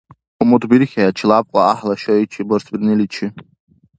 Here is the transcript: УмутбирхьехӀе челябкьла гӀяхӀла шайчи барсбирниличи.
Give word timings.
УмутбирхьехӀе 0.41 1.15
челябкьла 1.17 1.61
гӀяхӀла 1.67 1.95
шайчи 2.01 2.41
барсбирниличи. 2.47 3.27